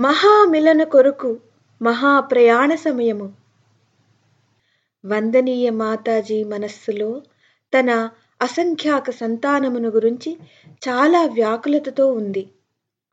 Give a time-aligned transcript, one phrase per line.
[0.00, 1.40] మహామిలన కొరకు
[1.82, 3.32] మహాప్రయాణ సమయము.
[5.04, 7.22] వందనీయ మాతాజీ మనస్సులో
[7.78, 8.10] తన
[8.42, 10.36] అసంఖ్యాక సంతానమును గురించి
[10.88, 12.48] చాలా వ్యాకులతతో ఉంది.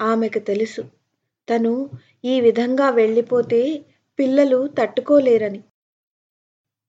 [0.01, 0.81] ఆమెకు తెలుసు
[1.49, 1.89] తను
[2.25, 3.85] ఈ విధంగా వెళ్ళిపోతే
[4.19, 5.63] పిల్లలు తట్టుకోలేరని.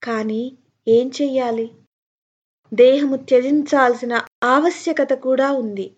[0.03, 0.57] కానీ
[0.87, 1.71] ఏం చెయ్యాలి?
[2.73, 5.91] దేహము త్యజించాల్సిన ఆవశ్యకత కూడా ఉంది.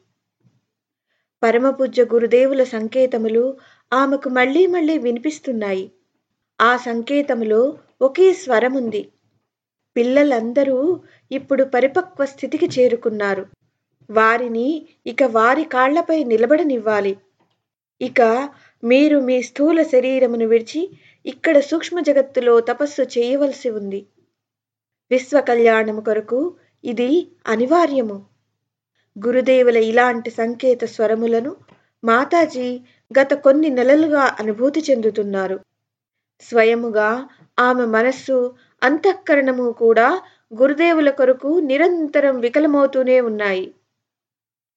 [1.43, 3.57] పరమపూజ్య గురుదేవుల సంకేతములు
[3.91, 5.91] ఆమెకు మళ్ళీ మళ్ళీ వినిపిస్తున్నాయి.
[6.61, 9.09] ఆ సంకేతములో ఒకే స్వరముంది.
[9.95, 13.45] పిల్లలందరూ ఇప్పుడు పరిపక్వ స్థితికి చేరుకున్నారు.
[14.09, 17.17] వారిని ఇక వారి కాళ్ళపై నిలబడనివ్వాలి.
[18.01, 18.49] ఇక
[18.83, 20.89] మీరు మీ స్థూల శరీరమును విడిచి
[21.25, 24.05] ఇక్కడ సూక్ష్మ జగత్తులో తపస్సు చేయవలసి ఉంది.
[25.11, 28.25] విశ్వ కళ్యాణము కొరకు ఇది అనివార్యము.
[29.25, 31.55] గురుదేవుల ఇలాంటి సంకేత స్వరములను
[32.03, 32.79] మాతాజీ
[33.11, 35.59] గత కొన్ని నెలలుగా అనుభూతి చెందుతున్నారు.
[36.41, 37.29] స్వయముగా
[37.59, 40.21] ఆమె మనస్సు అంతఃకరణము కూడా
[40.53, 43.73] గురుదేవుల కొరకు నిరంతరం వికలమవుతూనే ఉన్నాయి.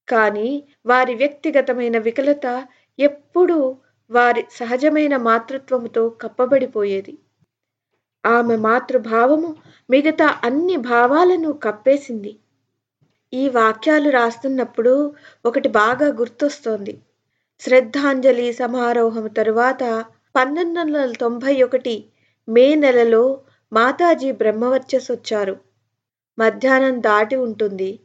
[0.09, 0.49] కానీ
[0.87, 2.47] వారి వ్యక్తిగతమైన వికలత
[2.99, 3.77] ఎప్పుడూ
[4.11, 7.19] వారి సహజమైన మాతృత్వముతో కప్పబడిపోయేది.
[8.27, 9.57] ఆమె మాతృభావము
[9.91, 12.37] మిగతా అన్ని భావాలను కప్పేసింది.
[13.33, 16.95] ఈ వాక్యాలు రాస్తున్నప్పుడు ఒకటి బాగా గుర్తొస్తోంది.
[17.63, 19.83] శ్రద్ధాంజలి సమారోహం తరువాత
[20.35, 22.11] పంతొమ్మిది వందల తొంభై ఒకటి
[22.49, 23.41] మే నెలలో
[23.73, 25.57] మాతాజీ బ్రహ్మవర్చస్సొచ్చారు.
[26.39, 28.01] మధ్యాహ్నం దాటి ఉంటుంది.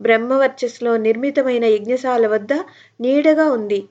[0.00, 2.52] బ్రహ్మవర్చస్లో నిర్మితమైన యజ్ఞశాల వద్ద
[3.00, 3.88] నీడగా ఉంది.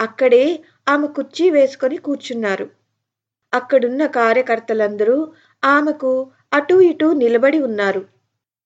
[0.00, 2.70] అక్కడే ఆమె కుర్చీ వేసుకొని కూర్చున్నారు.
[3.54, 5.32] అక్కడున్న కార్యకర్తలందరూ
[5.64, 8.08] ఆమెకు అటూ ఇటూ నిలబడి ఉన్నారు.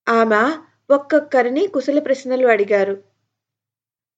[0.09, 0.51] ఆమె
[0.89, 3.03] ఒక్కొక్కరిని కుశల ప్రశ్నలు అడిగారు.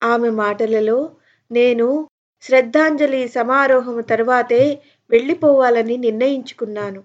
[0.03, 1.15] ఆమె మాటలలో
[1.51, 1.87] నేను
[2.43, 4.61] శ్రద్ధాంజలి సమారోహము తరువాతే
[5.09, 7.01] వెళ్ళిపోవాలని నిర్ణయించుకున్నాను.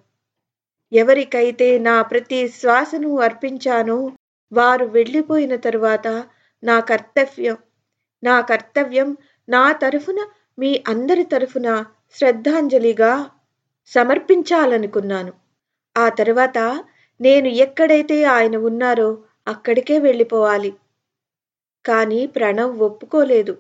[0.92, 3.98] ఎవరికైతే నా ప్రతి శ్వాసను అర్పించానో
[4.52, 6.06] వారు వెళ్ళిపోయిన తరువాత
[6.62, 7.56] నా కర్తవ్యం
[8.23, 9.17] నా కర్తవ్యం
[9.48, 10.20] నా తరఫున
[10.58, 11.68] మీ అందరి తరఫున
[12.17, 13.12] శ్రద్ధాంజలిగా
[13.92, 15.33] సమర్పించాలనుకున్నాను.
[15.96, 16.58] ఆ తర్వాత
[17.20, 19.08] నేను ఎక్కడైతే ఆయన ఉన్నారో
[19.46, 20.70] అక్కడికే వెళ్ళిపోవాలి.
[21.84, 23.55] కానీ ప్రణవ్ ఒప్పుకోలేదు.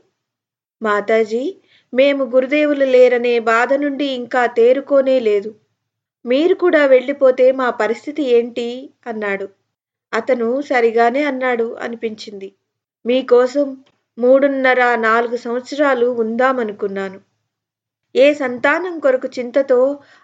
[0.82, 1.42] మాతాజీ
[1.92, 5.50] మేము గురుదేవులు లేరనే బాధ నుండి ఇంకా తేరుకోనే లేదు.
[6.24, 8.66] మీరు కూడా వెళ్ళిపోతే మా పరిస్థితి ఏంటి?
[9.06, 9.46] అన్నాడు.
[10.12, 12.48] అతను సరిగానే అన్నాడు అనిపించింది.
[13.04, 13.66] మీకోసం
[14.18, 17.18] మూడున్నర నాలుగు సంవత్సరాలు ఉందామనుకున్నాను.
[18.14, 19.78] ఏ సంతానం కొరకు చింతతో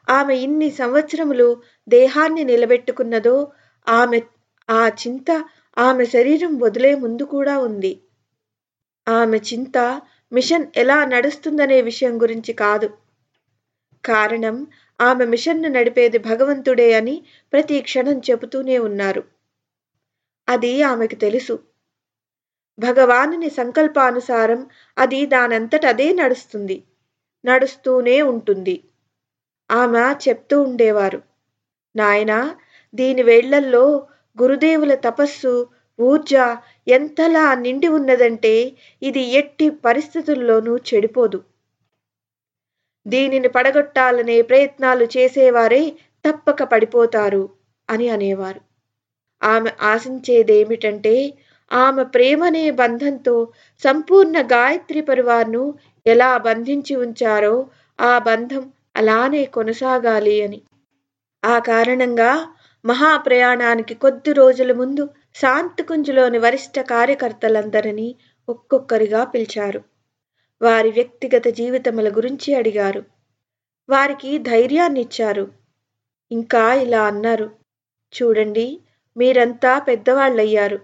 [0.09, 1.49] ఆమె ఇన్ని సంవత్సరములు
[1.89, 3.37] దేహాన్ని నిలబెట్టుకున్నదో
[3.87, 4.19] ఆమె
[4.69, 5.31] ఆ చింత
[5.79, 7.93] ఆమె శరీరం వదిలే ముందు కూడా ఉంది.
[9.07, 9.77] ఆమె చింత
[10.33, 12.91] మిషన్ ఎలా నడుస్తుందనే విషయం గురించి కాదు.
[14.05, 14.67] కారణం
[15.01, 19.25] ఆమె మిషన్ను నడిపేది భగవంతుడే అని ప్రతి క్షణం చెబుతూనే ఉన్నారు.
[20.49, 21.59] అది ఆమెకు తెలుసు.
[22.79, 24.67] భగవానుని సంకల్పానుసారం
[24.99, 26.83] అది దానంతట అదే నడుస్తుంది.
[27.45, 28.85] నడుస్తూనే ఉంటుంది.
[29.71, 31.23] ఆమె చెప్తూ ఉండేవారు.
[31.97, 32.57] నాయనా
[32.95, 34.09] దీని వేళ్ళల్లో
[34.43, 35.69] గురుదేవుల తపస్సు
[35.99, 36.35] ఊర్జ
[36.89, 38.55] ఎంతలా నిండి ఉన్నదంటే
[39.03, 41.39] ఇది ఎట్టి పరిస్థితుల్లోనూ చెడిపోదు.
[43.07, 45.83] దీనిని పడగొట్టాలనే ప్రయత్నాలు చేసేవారే
[46.25, 47.45] తప్పక పడిపోతారు
[47.89, 48.61] అని అనేవారు.
[49.43, 51.15] ఆమె ఆశించేదేమిటంటే
[51.71, 53.35] ఆమె ప్రేమనే బంధంతో
[53.83, 55.63] సంపూర్ణ గాయత్రి పరివార్ను
[56.07, 57.55] ఎలా బంధించి ఉంచారో
[57.99, 58.65] ఆ బంధం
[58.97, 60.59] అలానే కొనసాగాలి అని.
[61.43, 62.31] ఆ కారణంగా
[62.85, 65.05] మహాప్రయాణానికి కొద్ది రోజుల ముందు
[65.37, 68.15] శాంతికుంజులోని వరిష్ఠ కార్యకర్తలందరినీ
[68.49, 69.81] ఒక్కొక్కరిగా పిలిచారు.
[70.63, 73.05] వారి వ్యక్తిగత జీవితముల గురించి అడిగారు.
[73.89, 75.53] వారికి ధైర్యాన్నిచ్చారు.
[76.31, 77.51] ఇంకా ఇలా అన్నారు.
[78.13, 78.81] చూడండి
[79.17, 80.79] మీరంతా పెద్దవాళ్ళయ్యారు.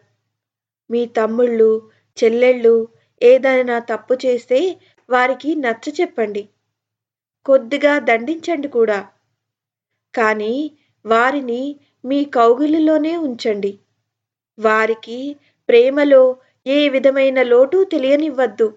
[0.91, 1.91] మీ తమ్ముళ్ళు
[2.25, 2.89] చెల్లెళ్ళు
[3.23, 6.49] ఏదైనా తప్పు చేస్తే వారికి నచ్చ చెప్పండి.
[7.45, 9.09] కొద్దిగా దండించండి కూడా.
[10.15, 10.71] కానీ
[11.07, 13.79] వారిని మీ కౌగిలిలోనే ఉంచండి.
[14.59, 15.37] వారికి
[15.69, 16.23] ప్రేమలో
[16.67, 18.69] ఏ విధమైన లోటు తెలియనివ్వద్దు.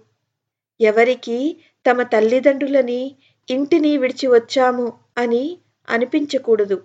[0.80, 1.38] ఎవరికి
[1.86, 3.02] తమ తల్లిదండ్రులని
[3.50, 5.44] ఇంటిని విడిచి వచ్చాము అని
[5.90, 6.84] అనిపించకూడదు.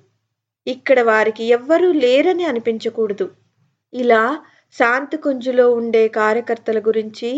[0.67, 3.31] ఇక్కడ వారికి ఎవ్వరూ లేరని అనిపించకూడదు.
[3.93, 4.23] ఇలా
[4.73, 7.31] శాంతికుంజులో ఉండే కార్యకర్తల గురించి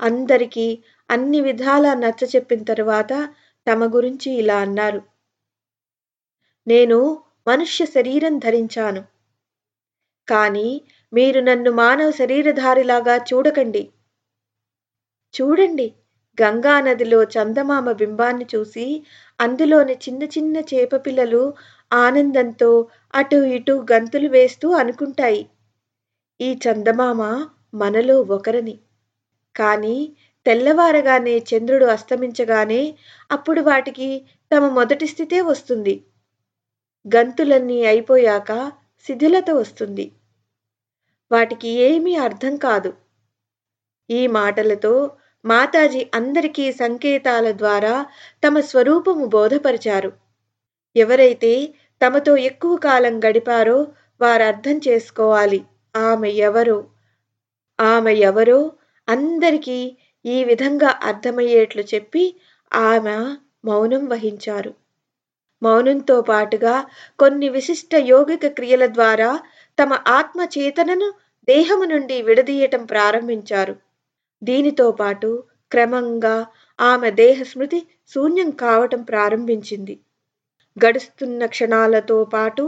[0.00, 0.66] అందరికీ
[1.10, 3.12] అన్ని విధాలా నచ్చ చెప్పిన తరువాత
[3.66, 5.02] తమ గురించి ఇలా అన్నారు.
[6.66, 6.98] నేను
[7.48, 9.02] మనుష్య శరీరం ధరించాను.
[10.28, 10.68] కానీ
[11.12, 13.82] మీరు నన్ను మానవ శరీరధారిలాగా చూడకండి.
[15.34, 15.86] చూడండి.
[16.38, 19.04] గంగా నదిలో చందమామ బింబాన్ని చూసి
[19.40, 21.54] అందులోని చిన్న చిన్న చేప పిల్లలు
[21.92, 22.70] ఆనందంతో
[23.14, 25.42] అటు ఇటు గంతులు వేస్తూ అనుకుంటాయి.
[26.40, 27.20] ఈ చందమామ
[27.74, 28.76] మనలో ఒకరని.
[29.56, 29.96] కానీ
[30.46, 32.82] తెల్లవారగానే చంద్రుడు అస్తమించగానే
[33.30, 34.08] అప్పుడు వాటికి
[34.50, 35.94] తమ మొదటి స్థితే వస్తుంది.
[37.04, 38.50] గంతులన్నీ అయిపోయాక
[39.06, 40.06] శిథిలత వస్తుంది.
[41.30, 42.90] వాటికి ఏమీ అర్థం కాదు.
[44.10, 44.94] ఈ మాటలతో
[45.44, 47.94] మాతాజీ అందరికీ సంకేతాల ద్వారా
[48.44, 50.10] తమ స్వరూపము బోధపరిచారు.
[50.96, 51.52] ఎవరైతే
[52.00, 53.78] తమతో ఎక్కువ కాలం గడిపారో
[54.20, 55.60] వారు అర్థం చేసుకోవాలి.
[55.94, 56.78] ఆమె ఎవరో
[57.78, 58.60] ఆమె ఎవరో
[59.08, 59.78] అందరికీ
[60.24, 62.24] ఈ విధంగా అర్థమయ్యేట్లు చెప్పి
[62.72, 63.16] ఆమె
[63.64, 64.72] మౌనం వహించారు.
[65.62, 66.74] మౌనంతో పాటుగా
[67.18, 69.30] కొన్ని విశిష్ట యోగిక క్రియల ద్వారా
[69.78, 71.08] తమ ఆత్మ చేతనను
[71.48, 73.74] దేహము నుండి విడదీయటం ప్రారంభించారు.
[74.42, 75.30] దీనితో పాటు
[75.70, 76.46] క్రమంగా
[76.80, 77.80] ఆమె దేహ స్మృతి
[78.14, 79.94] శూన్యం కావటం ప్రారంభించింది.
[80.76, 82.64] గడుస్తున్న క్షణాలతో పాటు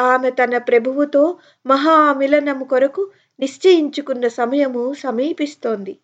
[0.00, 3.02] ఆమె తన ప్రభువుతో మహామిలనము కొరకు
[3.40, 5.94] నిశ్చయించుకున్న సమయము సమీపిస్తోంది.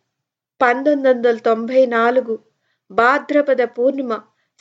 [0.60, 2.38] పంతొమ్మిది వందల తొంభై నాలుగు
[2.90, 4.12] భాద్రపద పూర్ణిమ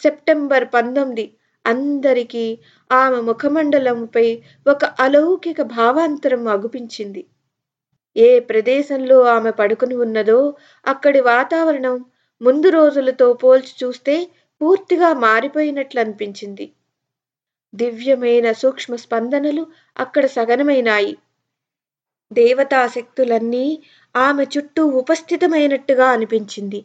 [0.02, 1.26] సెప్టెంబర్ పంతొమ్మిది
[1.66, 2.46] అందరికీ
[2.92, 4.28] ఆమె ముఖమండలంపై
[4.68, 7.22] ఒక అలౌకిక భావాంతరం అగుపించింది.
[8.16, 10.40] ఏ ప్రదేశంలో ఆమె పడుకుని ఉన్నదో
[10.86, 11.96] అక్కడి వాతావరణం
[12.42, 14.16] ముందు రోజులతో పోల్చి చూస్తే
[14.62, 16.66] పూర్తిగా మారిపోయినట్లు అనిపించింది
[17.74, 19.64] దివ్యమైన సూక్ష్మ స్పందనలు
[19.98, 21.14] అక్కడ సగనమైనాయి.
[22.32, 23.66] దేవతాశక్తులన్నీ
[24.16, 26.80] ఆమె చుట్టూ ఉపస్థితమైనట్టుగా అనిపించింది.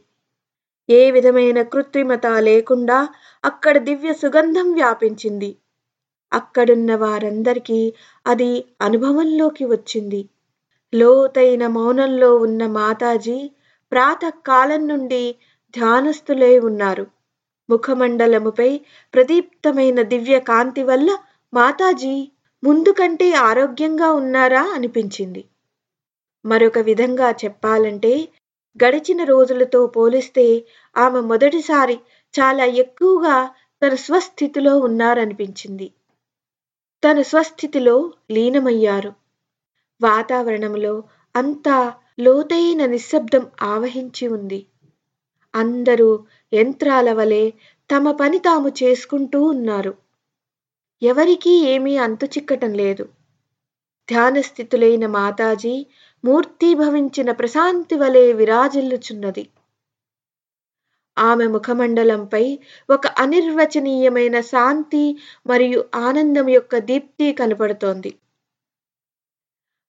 [0.89, 2.99] ఏ విధమైన కృత్రిమత లేకుండా
[3.45, 5.51] అక్కడ దివ్య సుగంధం వ్యాపించింది.
[6.33, 7.81] అక్కడున్న వారందరికీ
[8.27, 8.51] అది
[8.81, 10.21] అనుభవంలోకి వచ్చింది.
[10.95, 13.51] లోతైన మౌనంలో ఉన్న మాతాజీ
[13.93, 15.37] ప్రాతకాలం నుండి
[15.77, 17.07] ధ్యానస్థులై ఉన్నారు.
[17.71, 18.81] ముఖమండలముపై
[19.15, 21.19] ప్రదీప్తమైన దివ్య కాంతి వల్ల
[21.55, 22.31] మాతాజీ
[22.65, 25.45] ముందు కంటే ఆరోగ్యంగా ఉన్నారా అనిపించింది.
[26.45, 28.29] మరొక విధంగా చెప్పాలంటే
[28.85, 30.67] గడిచిన రోజులతో పోలిస్తే
[30.97, 31.99] ఆమె మొదటిసారి
[32.35, 33.51] చాలా ఎక్కువగా
[33.83, 35.91] తన స్వస్థితిలో ఉన్నారనిపించింది.
[37.03, 39.24] తన స్వస్థితిలో లీనమయ్యారు.
[40.05, 40.95] వాతావరణంలో
[41.35, 41.77] అంతా
[42.21, 44.61] లోతైన నిశ్శబ్దం ఆవహించి ఉంది.
[45.55, 46.11] అందరూ
[46.53, 47.45] యంత్రాల వలె
[47.91, 49.93] తమ పని తాము చేసుకుంటూ ఉన్నారు.
[51.03, 53.05] ఎవరికీ ఏమీ అంతు చిక్కటం లేదు.
[54.09, 55.87] ధ్యానస్థితులైన మాతాజీ
[56.25, 59.45] మూర్తీభవించిన ప్రశాంతి వలె విరాజిల్లుచున్నది.
[61.17, 62.45] ఆమె ముఖమండలంపై
[62.89, 65.05] ఒక అనిర్వచనీయమైన శాంతి
[65.47, 68.11] మరియు ఆనందం యొక్క దీప్తి కనపడుతోంది.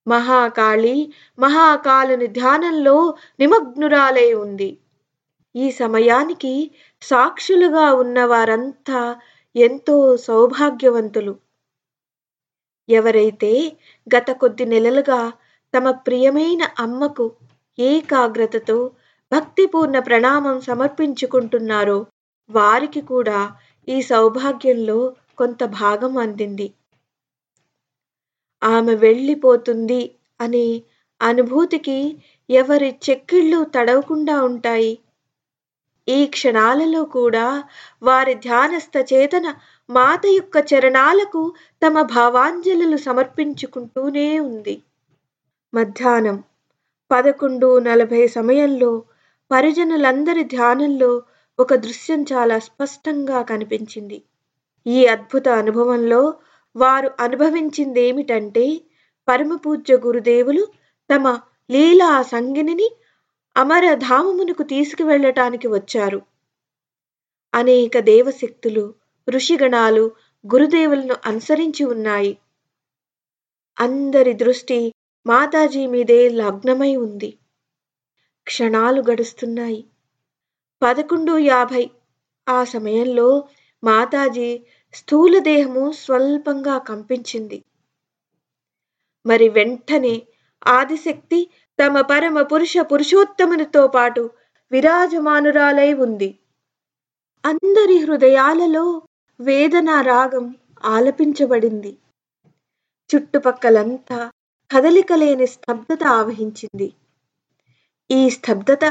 [0.08, 4.70] మహాకాళి మహాకాలుని ధ్యానంలో నిమగ్నురాలై ఉంది.
[5.56, 6.72] ఈ సమయానికి
[7.02, 9.02] సాక్షులుగా ఉన్న వారంతా
[9.56, 11.34] ఎంతో సౌభాగ్యవంతులు.
[12.90, 13.78] ఎవరైతే
[14.16, 15.34] గత కొద్ది నెలలుగా
[15.74, 17.26] తమ ప్రియమైన అమ్మకు
[17.78, 18.92] ఏకాగ్రతతో
[19.32, 22.06] భక్తిపూర్ణ ప్రణామం సమర్పించుకుంటున్నారో
[22.50, 23.40] వారికి కూడా
[23.88, 25.00] ఈ సౌభాగ్యంలో
[25.38, 26.68] కొంత భాగం అందింది.
[28.66, 30.02] ఆమె వెళ్ళిపోతుంది
[30.42, 30.68] అనే
[31.22, 31.98] అనుభూతికి
[32.50, 34.94] ఎవరి చెక్కిళ్ళు తడవకుండా ఉంటాయి.
[36.08, 37.46] ఈ క్షణాలలో కూడా
[38.04, 39.48] వారి ధ్యానస్థ చేతన
[39.90, 41.42] మాత యొక్క చరణాలకు
[41.82, 44.76] తమ భావాంజలులు సమర్పించుకుంటూనే ఉంది.
[45.74, 46.38] మధ్యాహ్నం
[47.12, 48.92] పదకొండు నలభై సమయంలో
[49.52, 51.12] పరిజనులందరి ధ్యానంలో
[51.60, 54.18] ఒక దృశ్యం చాలా స్పష్టంగా కనిపించింది.
[54.86, 56.22] ఈ అద్భుత అనుభవంలో
[56.76, 58.82] వారు అనుభవించిందేమిటంటే
[59.28, 60.68] పరమపూజ్య గురుదేవులు
[61.16, 61.40] తమ
[61.72, 62.90] లీలా సంగిని
[63.58, 66.22] అమరధామమునకు తీసుకువెళ్ళటానికి వచ్చారు.
[67.56, 68.94] అనేక దేవశక్తులు
[69.30, 70.12] ఋషిగణాలు
[70.54, 72.38] గురుదేవులను అనుసరించి ఉన్నాయి.
[73.80, 74.94] అందరి దృష్టి
[75.28, 77.38] మాతాజీ మీదే లగ్నమై ఉంది.
[78.44, 79.86] క్షణాలు గడుస్తున్నాయి.
[80.84, 81.90] పదకొండు యాభై
[82.50, 83.48] ఆ సమయంలో
[83.84, 84.66] మాతాజీ
[84.96, 87.60] స్థూల దేహము స్వల్పంగా కంపించింది.
[89.26, 90.16] మరి వెంటనే
[90.68, 91.40] ఆదిశక్తి
[91.80, 94.24] తమ పరమ పురుష పురుషోత్తమునితో పాటు
[94.72, 96.30] విరాజమానురాలై ఉంది.
[97.44, 98.86] అందరి హృదయాలలో
[99.40, 100.46] వేదన రాగం
[100.86, 101.92] ఆలపించబడింది.
[103.10, 104.20] చుట్టుపక్కలంతా
[104.72, 106.88] కదలికలేని స్తబ్దత ఆవహించింది.
[108.10, 108.84] ఈ స్తబ్దత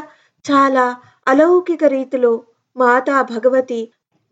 [0.45, 0.87] చాలా
[1.27, 2.33] అలౌకిక రీతిలో
[2.77, 3.81] మాతా భగవతి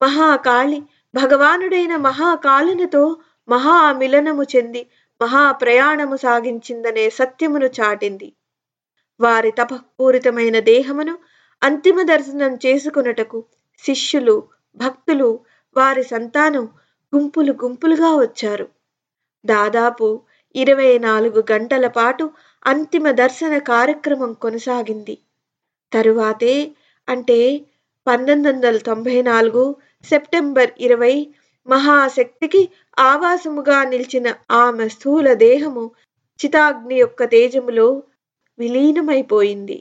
[0.00, 0.80] మహాకాళి
[1.14, 3.16] భగవానుడైన మహాకాళునితో
[3.48, 4.86] మహామిలనము చెంది
[5.22, 8.32] మహాప్రయాణము సాగించిందనే సత్యమును చాటింది.
[9.20, 11.18] వారి తపపూరితమైన దేహమును
[11.62, 13.44] అంతిమ దర్శనం చేసుకొనుటకు
[13.84, 15.40] శిష్యులు భక్తులు
[15.76, 16.68] వారి సంతానం
[17.14, 18.68] గుంపులు గుంపులుగా వచ్చారు.
[19.44, 20.22] దాదాపు
[20.56, 22.30] ఇరవై నాలుగు గంటల పాటు
[22.66, 25.18] అంతిమ దర్శన కార్యక్రమం కొనసాగింది.
[25.92, 26.72] తరువాతే
[27.08, 27.60] అంటే
[28.06, 31.14] పంతొమ్మిది వందల తొంభై నాలుగు సెప్టెంబర్ ఇరవై
[31.68, 32.62] మహాశక్తికి
[32.96, 35.84] ఆవాసముగా నిలిచిన ఆమె స్థూల దేహము
[36.40, 37.88] చితాగ్ని యొక్క తేజములో
[38.58, 39.78] విలీనమైపోయింది.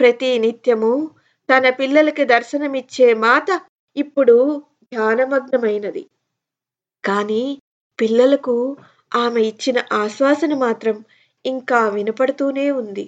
[0.00, 0.92] ప్రతి నిత్యము
[1.48, 3.48] తన పిల్లలకి దర్శనమిచ్చే మాత
[3.96, 4.36] ఇప్పుడు
[4.92, 6.04] ధ్యానమగ్నమైనది.
[7.04, 7.42] కానీ
[7.98, 8.56] పిల్లలకు
[9.14, 10.96] ఆమె ఇచ్చిన ఆశ్వాసన మాత్రం
[11.44, 13.04] ఇంకా వినపడుతూనే ఉంది.